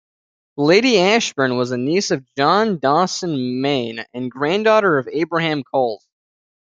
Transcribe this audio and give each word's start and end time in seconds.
Lady 0.57 0.97
Ashbourne 0.99 1.57
was 1.57 1.69
a 1.69 1.77
niece 1.77 2.09
of 2.09 2.25
John 2.35 2.79
Dawson 2.79 3.61
Mayne 3.61 4.03
and 4.15 4.31
granddaughter 4.31 4.97
of 4.97 5.07
Abraham 5.11 5.61
Colles. 5.63 6.07